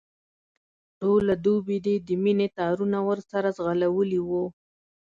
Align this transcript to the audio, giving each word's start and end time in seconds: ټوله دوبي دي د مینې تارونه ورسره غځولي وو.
ټوله 0.99 1.33
دوبي 1.45 1.77
دي 1.85 1.95
د 2.07 2.09
مینې 2.23 2.47
تارونه 2.59 2.97
ورسره 3.09 3.49
غځولي 3.65 4.19
وو. 4.27 4.45